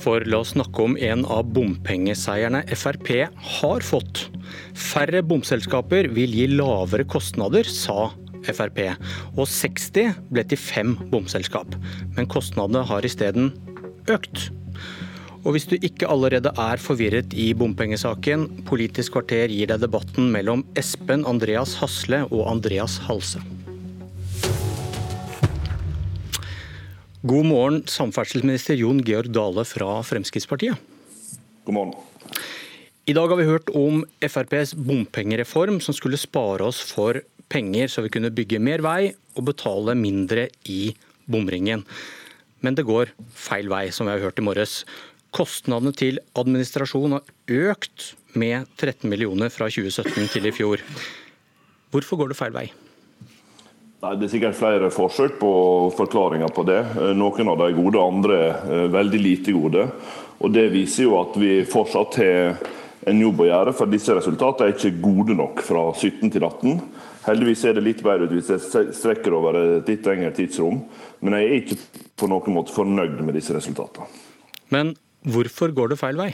[0.00, 3.10] For la oss snakke om en av bompengeseierne Frp
[3.58, 4.28] har fått.
[4.72, 8.08] Færre bomselskaper vil gi lavere kostnader, sa
[8.46, 8.80] Frp.
[9.36, 11.76] Og 60 ble til fem bomselskap.
[12.16, 13.52] Men kostnadene har isteden
[14.08, 14.48] økt.
[15.44, 20.64] Og hvis du ikke allerede er forvirret i bompengesaken, Politisk kvarter gir deg debatten mellom
[20.80, 23.40] Espen Andreas Hasle og Andreas Halse.
[27.20, 30.78] God morgen, samferdselsminister Jon Georg Dale fra Fremskrittspartiet.
[31.66, 31.92] God morgen.
[33.04, 37.20] I dag har vi hørt om FrPs bompengereform som skulle spare oss for
[37.52, 40.94] penger så vi kunne bygge mer vei og betale mindre i
[41.28, 41.84] bomringen.
[42.64, 44.86] Men det går feil vei, som vi har hørt i morges.
[45.36, 50.80] Kostnadene til administrasjon har økt med 13 millioner fra 2017 til i fjor.
[51.92, 52.70] Hvorfor går det feil vei?
[54.00, 55.52] Nei, Det er sikkert flere forsøk på
[55.92, 56.80] forklaringer på det.
[56.96, 59.90] Eh, noen av de gode, andre er veldig lite gode.
[60.40, 62.56] Og Det viser jo at vi fortsatt har
[63.06, 66.80] en jobb å gjøre, for disse resultatene er ikke gode nok fra 17 til 18.
[67.26, 70.80] Heldigvis er det litt bedre ut hvis jeg strekker over et litt lengre tidsrom.
[71.20, 71.78] Men jeg er ikke
[72.16, 74.08] på noen måte fornøyd med disse resultatene.
[74.72, 74.94] Men
[75.28, 76.32] hvorfor går det feil vei?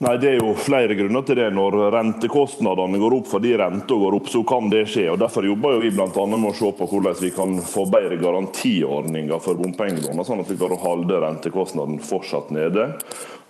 [0.00, 1.50] Nei, Det er jo flere grunner til det.
[1.52, 5.10] Når rentekostnadene går opp fordi renta går opp, så kan det skje.
[5.12, 6.22] og Derfor jobber vi bl.a.
[6.24, 10.56] med å se på hvordan vi kan få bedre garantiordninger for bompengelån, sånn at vi
[10.56, 12.86] kan holde rentekostnaden fortsatt nede.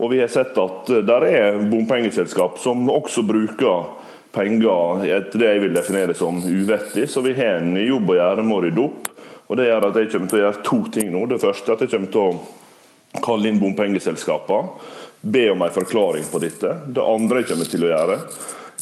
[0.02, 3.86] Og Vi har sett at det er bompengeselskap som også bruker
[4.34, 8.42] penger etter det jeg vil definere som uvettig, så vi har en jobb å gjøre
[8.42, 9.12] med å rydde opp.
[9.46, 11.28] Og Det gjør at jeg kommer til å gjøre to ting nå.
[11.30, 16.24] Det første er at jeg kommer til å kalle inn bompengeselskapene be om en forklaring
[16.32, 16.74] på dette.
[16.86, 18.18] Det andre jeg kommer til å gjøre,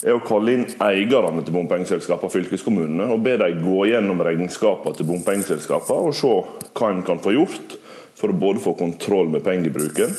[0.06, 5.08] er å kalle inn eierne til bompengeselskapene, fylkeskommunene, og be dem gå gjennom regnskapene til
[5.08, 6.34] bompengeselskapene og se
[6.78, 7.74] hva en kan få gjort
[8.18, 10.14] for å både få kontroll med pengebruken,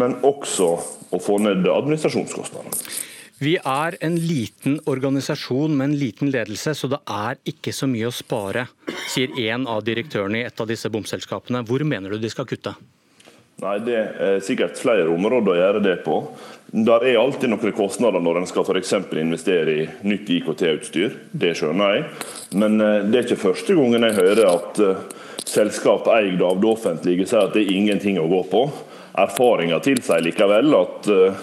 [0.00, 0.70] men også
[1.14, 3.02] å få ned administrasjonskostnadene.
[3.42, 8.08] Vi er en liten organisasjon med en liten ledelse, så det er ikke så mye
[8.08, 8.68] å spare,
[9.10, 11.64] sier en av direktørene i et av disse bomselskapene.
[11.66, 12.76] Hvor mener du de skal kutte?
[13.64, 16.18] Nei, Det er sikkert flere områder å gjøre det på.
[16.74, 18.92] Der er alltid noen kostnader når en skal f.eks.
[19.16, 21.14] investere i nytt IKT-utstyr.
[21.32, 22.02] Det skjønner jeg.
[22.60, 25.00] Men eh, det er ikke første gangen jeg hører at eh,
[25.48, 28.66] selskap eid av det offentlige sier at det er ingenting å gå på.
[29.24, 31.42] Erfaringa tilsier likevel at eh,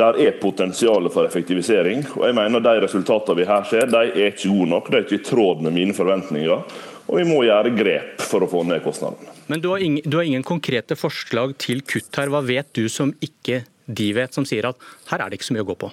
[0.00, 2.02] der er potensial for effektivisering.
[2.16, 4.90] og jeg mener De resultatene vi her ser, de er ikke gode nok.
[4.90, 6.64] De er ikke i tråd med mine forventninger.
[7.10, 9.32] Og vi må gjøre grep for å få ned kostnadene.
[9.50, 12.30] Men du har, ingen, du har ingen konkrete forslag til kutt her.
[12.30, 14.78] Hva vet du som ikke de vet, som sier at
[15.10, 15.90] her er det ikke så mye å gå på?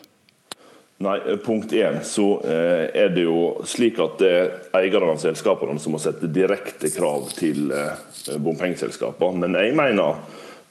[1.06, 5.78] Nei, Punkt én så eh, er det jo slik at det er eierne av selskapene
[5.82, 8.00] som må sette direkte krav til eh,
[8.42, 9.46] bompengeselskapene.
[9.46, 10.18] Men jeg mener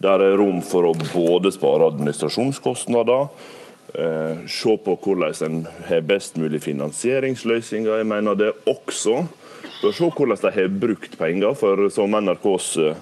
[0.03, 3.29] det er rom for å både spare administrasjonskostnader,
[3.95, 8.03] eh, se på hvordan en har best mulig finansieringsløsninger.
[8.03, 9.23] Jeg mener det også
[9.82, 11.54] bør se hvordan de har brukt penger.
[11.59, 12.98] For som NRKs eh,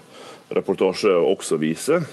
[0.54, 2.06] reportasje også viser,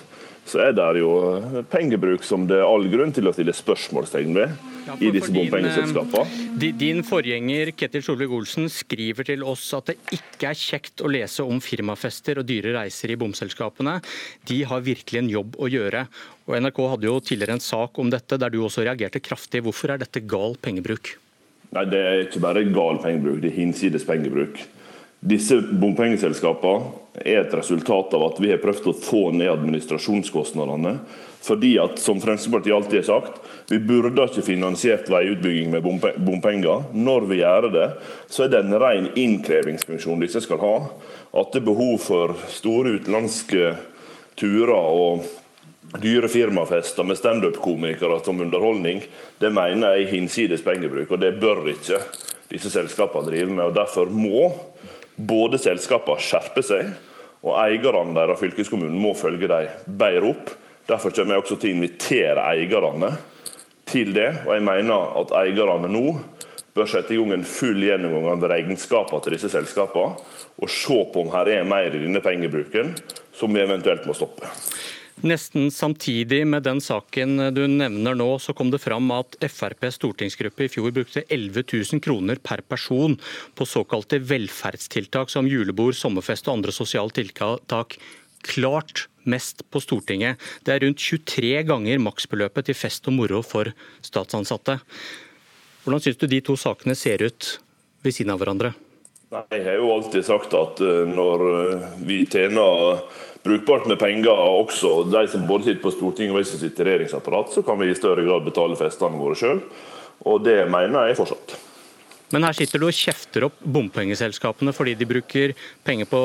[0.47, 4.37] så er det jo eh, pengebruk som det er all grunn til å stille spørsmålstegn
[4.37, 4.59] ved.
[4.81, 6.47] Ja, i disse bompengeselskapene.
[6.57, 11.45] Din, din forgjenger Ketil Solvik-Olsen skriver til oss at det ikke er kjekt å lese
[11.45, 13.99] om firmafester og dyre reiser i bomselskapene.
[14.49, 16.07] De har virkelig en jobb å gjøre.
[16.49, 19.61] Og NRK hadde jo tidligere en sak om dette, der du også reagerte kraftig.
[19.67, 21.13] Hvorfor er dette gal pengebruk?
[21.71, 24.59] Nei, Det er ikke bare gal pengebruk, det er hinsides pengebruk.
[25.21, 30.95] Disse bompengeselskapene er et resultat av at vi har prøvd å få ned administrasjonskostnadene.
[31.45, 33.37] Fordi at, som Fremskrittspartiet alltid har sagt,
[33.69, 35.85] vi burde ikke finansiert veiutbygging med
[36.25, 36.87] bompenger.
[36.93, 37.87] Når vi gjør det,
[38.33, 40.75] så er det en ren innkrevingsfunksjon disse skal ha.
[41.37, 43.75] At det er behov for store utenlandske
[44.41, 45.27] turer og
[45.99, 49.03] dyre firmafester med standup-komikere som underholdning,
[49.39, 51.11] det mener jeg hinsides pengebruk.
[51.11, 51.99] og Det bør ikke
[52.51, 53.65] disse selskapene drive med.
[53.65, 54.51] og Derfor må
[55.15, 56.93] både selskapene skjerpe seg,
[57.41, 60.53] og eierne deres, fylkeskommunen, må følge dem bedre opp.
[60.87, 63.15] Derfor kommer jeg også til å invitere eierne
[63.89, 64.29] til det.
[64.45, 66.05] Og jeg mener at eierne nå
[66.75, 70.15] bør sette i gang en full gjennomgang av regnskapene til disse selskapene,
[70.61, 72.93] og se på om her er mer i denne pengebruken
[73.35, 74.47] som vi eventuelt må stoppe.
[75.21, 80.65] Nesten samtidig med den saken du nevner nå, så kom det fram at FrPs stortingsgruppe
[80.65, 83.17] i fjor brukte 11 000 kroner per person
[83.53, 87.99] på såkalte velferdstiltak som julebord, sommerfest og andre sosiale tiltak.
[88.41, 90.41] Klart mest på Stortinget.
[90.65, 93.69] Det er rundt 23 ganger maksbeløpet til fest og moro for
[94.01, 94.79] statsansatte.
[95.83, 97.57] Hvordan syns du de to sakene ser ut
[98.01, 98.73] ved siden av hverandre?
[99.31, 102.99] Jeg har jo alltid sagt at eh, når eh, vi tjener
[103.45, 106.89] brukbart med penger, også de som både sitter på Stortinget og de som sitter i
[106.89, 109.61] regjeringsapparat, så kan vi i større grad betale festene våre sjøl.
[110.27, 111.55] Og det mener jeg fortsatt.
[112.35, 115.55] Men her sitter du og kjefter opp bompengeselskapene fordi de bruker
[115.87, 116.21] penger på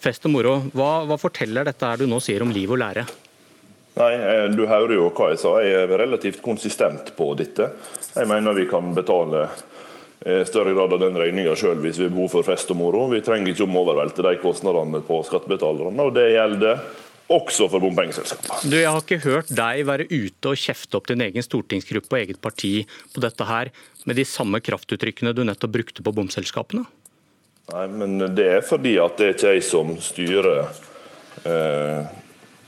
[0.00, 0.56] fest og moro.
[0.72, 3.04] Hva, hva forteller dette her du nå sier om liv og lære?
[4.00, 4.12] Nei,
[4.56, 5.56] Du hører jo hva jeg sa.
[5.60, 7.68] Jeg er relativt konsistent på dette.
[8.16, 9.66] Jeg mener vi kan betale eh,
[10.20, 13.06] større grad av den regninga sjøl hvis vi har behov for fest og moro.
[13.08, 16.04] Vi trenger ikke å overvelte de kostnadene på skattebetalerne.
[16.04, 16.82] og Det gjelder
[17.30, 18.60] også for bompengeselskapene.
[18.66, 22.22] Du, Jeg har ikke hørt deg være ute og kjefte opp din egen stortingsgruppe og
[22.24, 22.72] eget parti
[23.14, 23.70] på dette her,
[24.04, 26.84] med de samme kraftuttrykkene du nettopp brukte på bomselskapene?
[27.70, 30.64] Nei, men det er fordi at det er ikke jeg som styrer
[31.46, 32.08] eh,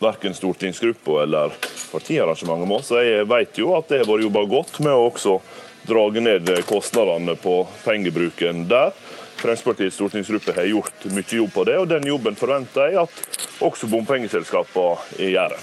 [0.03, 1.57] verken stortingsgruppa eller
[1.91, 2.79] partiarrangementet må.
[2.87, 5.41] Så jeg vet jo at det har vært jobba godt med å også
[5.89, 8.95] drage ned kostnadene på pengebruken der.
[9.43, 13.89] Fremskrittspartiets stortingsgruppe har gjort mye jobb på det, og den jobben forventer jeg at også
[13.91, 15.57] bompengeselskapene gjør.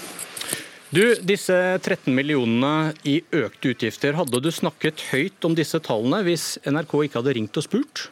[0.90, 6.56] Du, Disse 13 millionene i økte utgifter, hadde du snakket høyt om disse tallene hvis
[6.66, 8.08] NRK ikke hadde ringt og spurt?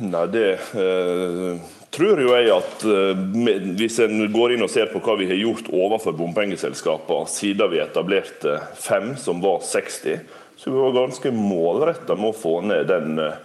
[0.00, 0.46] Nei, det
[0.78, 1.68] eh,
[1.98, 3.22] tror jo jeg at eh,
[3.78, 7.82] hvis en går inn og ser på hva vi har gjort overfor bompengeselskapene siden vi
[7.82, 10.22] etablerte fem, som var 60,
[10.58, 13.36] så vi var ganske målretta med å få ned den eh,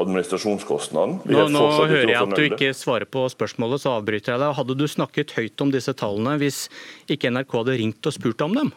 [0.00, 1.18] administrasjonskostnaden.
[1.24, 4.54] Nå, nå hører jeg at du ikke svarer på spørsmålet, så avbryter jeg deg.
[4.58, 6.66] Hadde du snakket høyt om disse tallene hvis
[7.10, 8.72] ikke NRK hadde ringt og spurt om dem?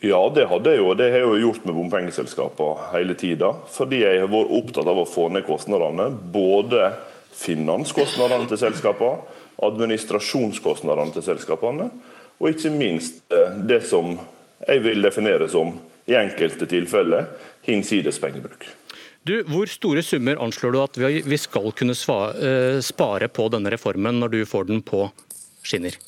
[0.00, 0.92] Ja, det hadde jeg jo.
[0.96, 3.52] Det har jeg jo gjort med bompengeselskapene hele tida.
[3.68, 6.08] Fordi jeg har vært opptatt av å få ned kostnadene.
[6.32, 6.86] Både
[7.36, 11.88] finanskostnadene til selskapene, administrasjonskostnadene til selskapene,
[12.40, 14.16] og ikke minst eh, det som
[14.66, 15.74] jeg vil definere som
[16.10, 17.28] i enkelte tilfeller
[17.66, 18.66] hinsides pengebruk.
[19.22, 20.96] Du, hvor store summer anslår du at
[21.28, 25.10] vi skal kunne eh, spare på denne reformen når du får den på
[25.62, 25.98] skinner?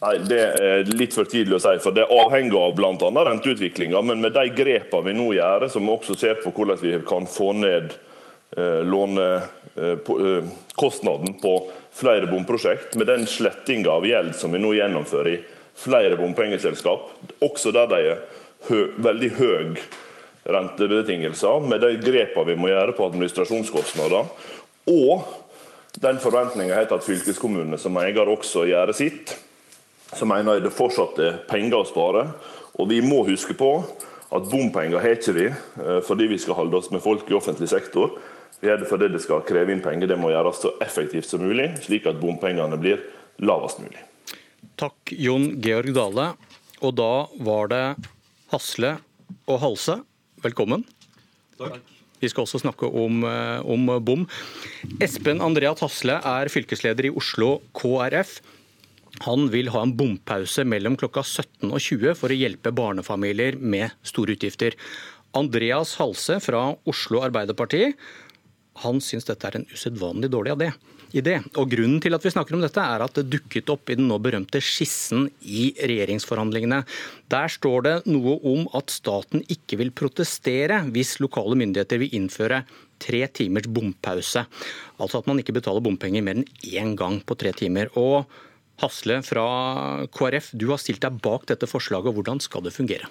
[0.00, 3.24] Nei, Det er litt for tidlig å si, for det avhenger av bl.a.
[3.28, 4.00] renteutviklinga.
[4.04, 7.52] Men med de grepene vi nå gjør, som også ser på hvordan vi kan få
[7.56, 7.96] ned
[8.56, 15.40] lånekostnaden eh, på flere bomprosjekt, med den slettinga av gjeld som vi nå gjennomfører i
[15.80, 17.10] flere bompengeselskap,
[17.40, 18.18] også der de er
[18.68, 19.74] hø veldig høye
[20.50, 24.24] rentebetingelser, med de grepene vi må gjøre på administrasjonskostnader,
[24.90, 25.14] og
[26.00, 29.26] den forventninga heter at fylkeskommunene som eier også gjør sitt,
[30.10, 32.22] så mener jeg det fortsatt er penger å spare.
[32.80, 33.70] Og vi må huske på
[34.30, 37.68] at bompenger har ikke vi eh, fordi vi skal holde oss med folk i offentlig
[37.70, 38.14] sektor.
[38.60, 40.10] Vi er det fordi det skal kreve inn penger.
[40.10, 43.00] Det må gjøres så effektivt som mulig, slik at bompengene blir
[43.40, 44.02] lavest mulig.
[44.80, 46.32] Takk, Jon Georg Dale.
[46.84, 47.12] Og da
[47.44, 47.84] var det
[48.52, 48.96] Hasle
[49.48, 50.00] og Halse.
[50.44, 50.84] Velkommen.
[51.60, 51.80] Takk.
[52.20, 54.26] Vi skal også snakke om, eh, om bom.
[55.00, 58.40] Espen Andreas Hasle er fylkesleder i Oslo KrF.
[59.24, 63.90] Han vil ha en bompause mellom klokka 17 og 20 for å hjelpe barnefamilier med
[64.02, 64.76] store utgifter.
[65.34, 67.94] Andreas Halse fra Oslo Arbeiderparti
[68.84, 71.36] han syns dette er en usedvanlig dårlig idé.
[71.58, 74.08] Og Grunnen til at vi snakker om dette, er at det dukket opp i den
[74.10, 76.82] nå berømte skissen i regjeringsforhandlingene.
[77.32, 82.62] Der står det noe om at staten ikke vil protestere hvis lokale myndigheter vil innføre
[83.00, 84.44] tre timers bompause.
[85.00, 87.90] Altså at man ikke betaler bompenger mer enn én gang på tre timer.
[87.98, 88.28] Og
[88.80, 92.14] Hasle fra KrF, du har stilt deg bak dette forslaget.
[92.16, 93.10] Hvordan skal det fungere?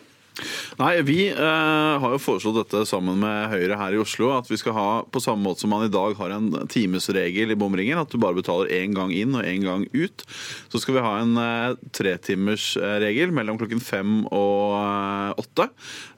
[0.80, 4.32] Nei, Vi eh, har jo foreslått dette sammen med Høyre her i Oslo.
[4.38, 7.60] At vi skal ha på samme måte som man i dag har en timesregel i
[7.60, 10.26] bomringen, at du bare betaler én gang inn og én gang ut.
[10.72, 15.70] Så skal vi ha en eh, tretimersregel mellom klokken fem og eh, åtte.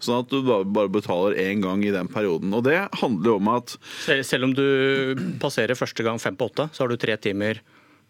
[0.02, 2.54] Sånn at du bare, betaler én gang i den perioden.
[2.58, 3.78] Og det handler jo om at
[4.26, 4.66] Selv om du
[5.42, 7.62] passerer første gang fem på åtte, så har du tre timer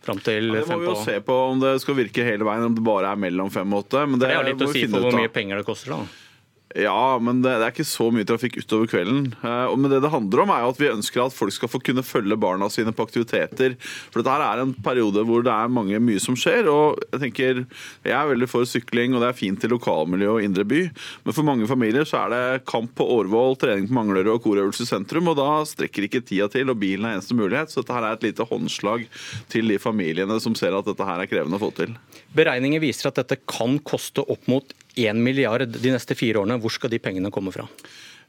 [0.01, 2.65] Fram til ja, det må vi jo se på om det skal virke hele veien,
[2.71, 4.05] om det bare er mellom fem og åtte.
[4.15, 5.93] det, det har litt å si for hvor mye penger det koster.
[5.93, 6.30] da.
[6.77, 9.31] Ja, men det, det, er ikke så mye trafikk utover kvelden.
[9.43, 11.81] Eh, men det det handler om er jo at vi ønsker at folk skal få
[11.83, 13.75] kunne følge barna sine på aktiviteter.
[14.11, 16.69] For dette her er en periode hvor det er mange, mye som skjer.
[16.71, 17.63] og Jeg tenker,
[18.07, 20.83] jeg er veldig for sykling, og det er fint i lokalmiljø og indre by.
[21.25, 24.87] Men for mange familier så er det kamp på Årvoll, trening på Manglerud og korøvelse
[24.87, 25.31] i sentrum.
[25.33, 27.73] Og da strekker ikke tida til, og bilen er eneste mulighet.
[27.73, 29.07] Så dette her er et lite håndslag
[29.51, 31.97] til de familiene som ser at dette her er krevende å få til.
[32.37, 36.59] Beregninger viser at dette kan koste opp mot 1 milliard de neste fire årene.
[36.61, 37.67] Hvor skal de pengene komme fra?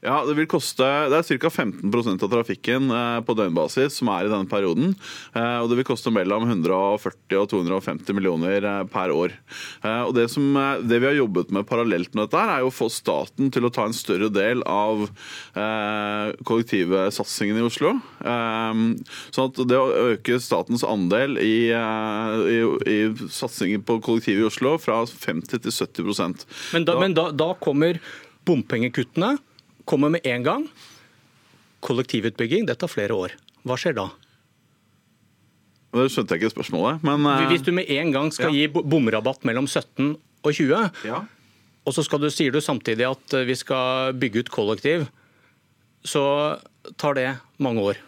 [0.02, 1.50] Ja, Det vil koste, det er ca.
[1.62, 4.97] 15% av trafikken eh, på døgnbasis som er i denne perioden.
[5.30, 9.37] Eh, og Det vil koste mellom 140 og 250 millioner eh, per år.
[9.87, 13.52] Og det, som, det vi har jobbet med parallelt med dette, er å få staten
[13.54, 15.04] til å ta en større del av
[15.52, 17.92] kollektivsatsingen i Oslo.
[18.23, 22.59] Sånn at det å øke statens andel i, i,
[22.90, 22.99] i
[23.30, 27.52] satsingen på kollektiv i Oslo fra 50 til 70% Men da, da, men da, da
[27.62, 28.00] kommer
[28.49, 29.37] bompengekuttene
[29.88, 30.66] kommer med en gang.
[31.82, 33.36] Kollektivutbygging, det tar flere år.
[33.66, 34.08] Hva skjer da?
[35.92, 38.64] Det skjønte jeg ikke spørsmålet, men Hvis du med en gang skal ja.
[38.64, 41.18] gi bomrabatt mellom 17 og 20, ja.
[41.84, 45.04] og så du, sier du samtidig at vi skal bygge ut kollektiv,
[46.02, 46.24] så
[46.96, 47.28] tar det
[47.62, 48.00] mange år.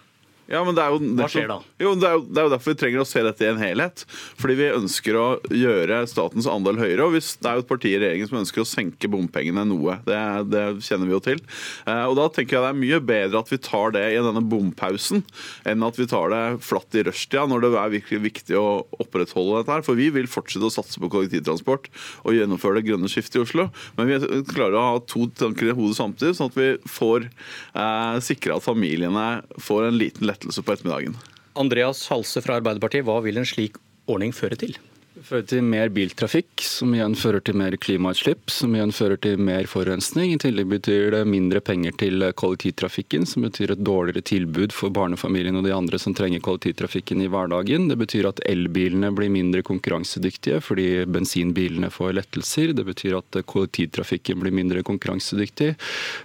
[0.50, 1.56] Ja, men det er jo, Hva skjer da?
[1.80, 3.60] Jo, det, er jo, det er jo derfor vi trenger å se dette i en
[3.62, 4.02] helhet.
[4.40, 7.06] Fordi vi ønsker å gjøre statens andel høyere.
[7.06, 9.96] og hvis Det er jo et parti i regjeringen som ønsker å senke bompengene noe.
[10.04, 10.18] Det,
[10.52, 11.40] det kjenner vi jo til.
[11.88, 14.44] Eh, og Da tenker jeg det er mye bedre at vi tar det i denne
[14.44, 15.24] bompausen,
[15.68, 18.66] enn at vi tar det flatt i rushtida når det er virkelig viktig å
[19.00, 19.78] opprettholde dette.
[19.78, 19.86] her.
[19.88, 21.88] For vi vil fortsette å satse på kollektivtransport
[22.28, 23.70] og gjennomføre det grønne skiftet i Oslo.
[23.96, 28.20] Men vi klarer å ha to tanker i hodet samtidig, sånn at vi får eh,
[28.28, 31.16] sikre at familiene får en liten lettelse lettelse på ettermiddagen.
[31.54, 33.78] Andreas Halse fra Arbeiderpartiet, hva vil en slik
[34.10, 34.76] ordning føre til?
[35.22, 39.68] Fører til mer biltrafikk, som igjen fører til mer klimautslipp, som igjen fører til mer
[39.70, 40.32] forurensning.
[40.34, 45.54] I tillegg betyr det mindre penger til kollektivtrafikken, som betyr et dårligere tilbud for barnefamilien
[45.60, 47.86] og de andre som trenger kollektivtrafikken i hverdagen.
[47.90, 52.74] Det betyr at elbilene blir mindre konkurransedyktige fordi bensinbilene får lettelser.
[52.74, 55.74] Det betyr at kollektivtrafikken blir mindre konkurransedyktig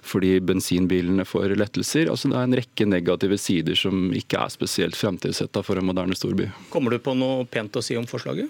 [0.01, 2.10] fordi bensinbilene får lettelser.
[2.10, 6.17] Altså Det er en rekke negative sider som ikke er spesielt fremtidsretta for en moderne
[6.17, 6.50] storby.
[6.74, 8.50] Kommer du på noe pent å si om forslaget?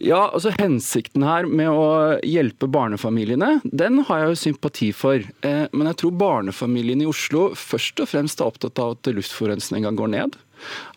[0.00, 5.20] Ja, altså Hensikten her med å hjelpe barnefamiliene, den har jeg jo sympati for.
[5.44, 9.92] Eh, men jeg tror barnefamiliene i Oslo først og fremst er opptatt av at luftforurensninga
[9.98, 10.38] går ned.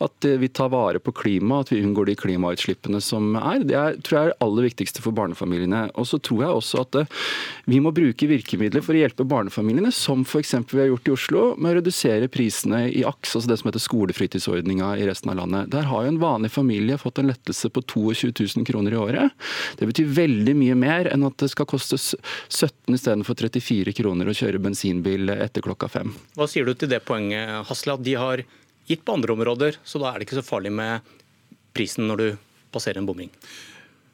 [0.04, 3.64] At eh, vi tar vare på klimaet, at vi unngår de klimautslippene som er.
[3.68, 5.86] Det er, tror jeg er det aller viktigste for barnefamiliene.
[6.00, 7.22] Og så tror jeg også at eh,
[7.70, 10.56] vi må bruke virkemidler for å hjelpe barnefamiliene, som f.eks.
[10.72, 13.84] vi har gjort i Oslo, med å redusere prisene i AKS, altså det som heter
[13.84, 15.72] skolefritidsordninga i resten av landet.
[15.74, 19.38] Der har jo en vanlig familie fått en lettelse på 22 000 kroner i året.
[19.80, 24.36] Det betyr veldig mye mer enn at det skal koste 17 istedenfor 34 kroner å
[24.38, 26.14] kjøre bensinbil etter klokka fem.
[26.38, 28.44] Hva sier du til det poenget, Hasle, at de har
[28.90, 31.14] gitt på andre områder, så da er det ikke så farlig med
[31.74, 32.28] prisen når du
[32.74, 33.32] passerer en bomring.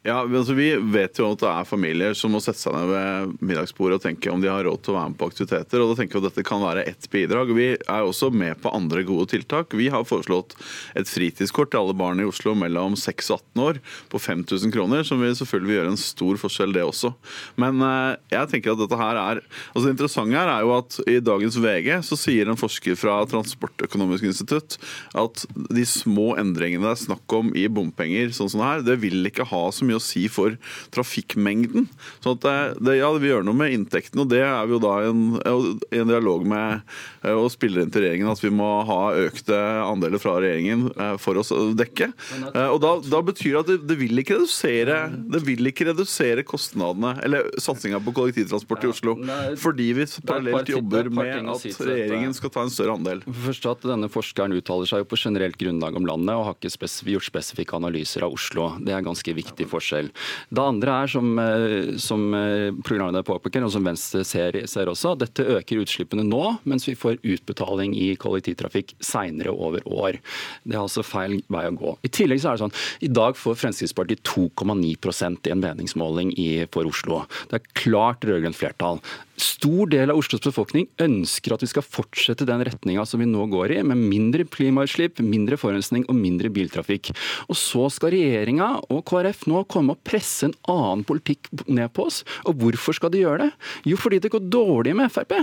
[0.02, 3.32] Ja, altså Vi vet jo at det er familier som må sette seg ned ved
[3.44, 5.82] middagsbordet og tenke om de har råd til å være med på aktiviteter.
[5.82, 7.52] og da tenker jeg at Dette kan være ett bidrag.
[7.52, 9.76] Vi er også med på andre gode tiltak.
[9.76, 10.54] Vi har foreslått
[10.96, 15.04] et fritidskort til alle barn i Oslo mellom 6 og 18 år på 5000 kroner,
[15.04, 17.12] som vil selvfølgelig gjøre en stor forskjell, det også.
[17.60, 20.98] Men eh, jeg tenker at dette her er altså Det interessante her er jo at
[21.10, 24.78] i dagens VG så sier en forsker fra Transportøkonomisk institutt
[25.12, 28.98] at de små endringene det er snakk om i bompenger, sånn som det her, det
[29.04, 30.58] vil ikke ha så mye mye å si for
[30.94, 31.88] trafikkmengden.
[32.22, 34.94] Så det, det, ja, vi gjør noe med inntektene, og det er vi jo da
[35.00, 36.80] i en, en, dialog med
[37.24, 40.88] eh, og spiller inn til regjeringen at vi må ha økte andeler fra regjeringen
[41.20, 42.10] for for å dekke.
[42.50, 44.98] Eh, og da, da betyr det at det, det, vil ikke redusere,
[45.34, 49.16] det vil ikke redusere kostnadene, eller satsinga på kollektivtransport i Oslo,
[49.60, 53.24] fordi vi parallelt jobber med at regjeringen skal ta en større andel.
[53.46, 56.88] Først at Denne forskeren uttaler seg jo på generelt grunnlag om landet og har ikke
[57.14, 58.68] gjort spesifikke analyser av Oslo.
[58.84, 60.10] Det er ganske viktig for forskjell.
[60.50, 65.14] Det andre er, som, eh, som eh, programmet påpeker, og som Venstre ser, ser, også,
[65.14, 70.20] at dette øker utslippene nå, mens vi får utbetaling i kollektivtrafikk seinere over år.
[70.64, 71.96] Det er altså feil vei å gå.
[72.06, 76.50] I tillegg så er det sånn, i dag får Fremskrittspartiet 2,9% i en meningsmåling i,
[76.72, 77.24] for Oslo.
[77.50, 79.00] Det er klart rød-grønt flertall
[79.40, 83.46] stor del av Oslos befolkning ønsker at vi skal fortsette den retninga som vi nå
[83.52, 87.12] går i, med mindre klimautslipp, mindre forurensning og mindre biltrafikk.
[87.48, 92.06] Og så skal regjeringa og KrF nå komme og presse en annen politikk ned på
[92.10, 92.22] oss.
[92.48, 93.50] Og hvorfor skal de gjøre det?
[93.90, 95.36] Jo, fordi det går dårlig med Frp.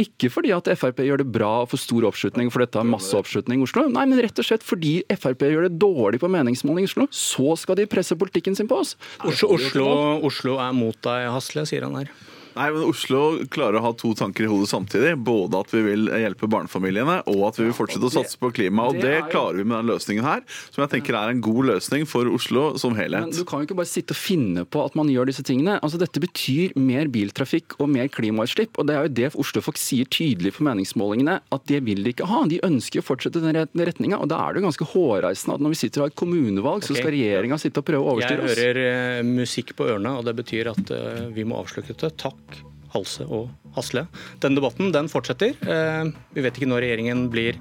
[0.00, 3.14] Ikke fordi at Frp gjør det bra og får stor oppslutning, for dette har masse
[3.16, 3.86] oppslutning i Oslo.
[3.90, 7.08] Nei, men rett og slett fordi Frp gjør det dårlig på meningsmåling i Oslo.
[7.14, 8.96] Så skal de presse politikken sin på oss.
[9.26, 9.86] Oslo, Oslo,
[10.26, 12.12] Oslo er mot deg, Hasle, sier han her.
[12.60, 15.14] Nei, men Oslo klarer å ha to tanker i hodet samtidig.
[15.24, 18.90] Både at vi vil hjelpe barnefamiliene, og at vi vil fortsette å satse på klima.
[18.90, 22.04] Og det klarer vi med den løsningen her, som jeg tenker er en god løsning
[22.10, 23.24] for Oslo som helhet.
[23.24, 25.78] Men Du kan jo ikke bare sitte og finne på at man gjør disse tingene.
[25.80, 28.76] Altså, Dette betyr mer biltrafikk og mer klimautslipp.
[28.76, 32.28] Og det er jo det Oslo-folk sier tydelig på meningsmålingene, at det vil de ikke
[32.28, 32.42] ha.
[32.50, 34.20] De ønsker å fortsette den retninga.
[34.20, 36.84] Og da er det jo ganske hårreisende at når vi sitter og har et kommunevalg,
[36.84, 36.92] okay.
[36.92, 38.52] så skal regjeringa sitte og prøve å overstyre oss.
[38.52, 41.96] Jeg hører uh, musikk på ørene, og det betyr at uh, vi må avslutte.
[42.20, 42.49] Takk
[42.94, 44.06] Halse og Hasle.
[44.42, 45.54] Denne debatten den fortsetter.
[45.62, 47.58] Eh, vi vet ikke når regjeringen blir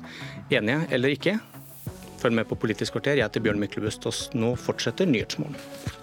[0.50, 1.38] enige eller ikke.
[2.20, 3.20] Følg med på Politisk kvarter.
[3.20, 5.99] Jeg heter Bjørn Myklebust, nå fortsetter Nyhetsmorgen.